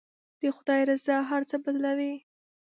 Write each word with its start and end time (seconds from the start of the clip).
د 0.41 0.41
خدای 0.55 0.81
رضا 0.89 1.17
هر 1.29 1.41
څه 1.49 1.55
بدلوي. 1.63 2.13